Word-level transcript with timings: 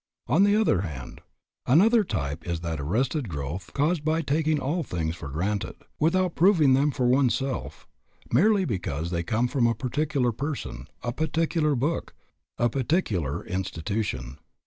And 0.27 0.37
on 0.37 0.43
the 0.45 0.55
other 0.55 0.81
hand, 0.81 1.21
another 1.67 2.03
type 2.03 2.47
is 2.47 2.61
that 2.61 2.79
arrested 2.79 3.29
growth 3.29 3.71
caused 3.75 4.03
by 4.03 4.23
taking 4.23 4.59
all 4.59 4.81
things 4.81 5.15
for 5.15 5.29
granted, 5.29 5.75
without 5.99 6.33
proving 6.33 6.73
them 6.73 6.89
for 6.89 7.05
one's 7.05 7.35
self, 7.35 7.87
merely 8.31 8.65
because 8.65 9.11
they 9.11 9.21
come 9.21 9.47
from 9.47 9.67
a 9.67 9.75
particular 9.75 10.31
person, 10.31 10.87
a 11.03 11.13
particular 11.13 11.75
book, 11.75 12.15
a 12.57 12.67
particular 12.67 13.45
institution. 13.45 14.39